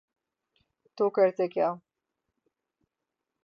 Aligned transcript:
تو 0.97 1.09
کرتے 1.09 1.47
کیا۔ 1.47 1.69